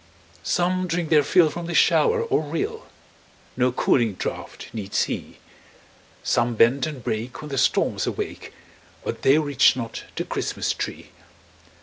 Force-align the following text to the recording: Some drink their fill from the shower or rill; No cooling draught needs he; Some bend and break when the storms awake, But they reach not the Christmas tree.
Some 0.41 0.87
drink 0.87 1.09
their 1.11 1.21
fill 1.23 1.51
from 1.51 1.67
the 1.67 1.75
shower 1.75 2.23
or 2.23 2.41
rill; 2.41 2.87
No 3.55 3.71
cooling 3.71 4.13
draught 4.15 4.67
needs 4.73 5.03
he; 5.03 5.37
Some 6.23 6.55
bend 6.55 6.87
and 6.87 7.03
break 7.03 7.39
when 7.43 7.49
the 7.49 7.57
storms 7.59 8.07
awake, 8.07 8.51
But 9.03 9.21
they 9.21 9.37
reach 9.37 9.75
not 9.75 10.05
the 10.15 10.23
Christmas 10.23 10.73
tree. 10.73 11.11